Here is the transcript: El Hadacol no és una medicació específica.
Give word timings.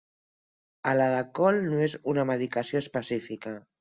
El 0.93 1.03
Hadacol 1.03 1.61
no 1.67 1.83
és 1.89 1.95
una 2.15 2.25
medicació 2.31 2.83
específica. 2.85 3.55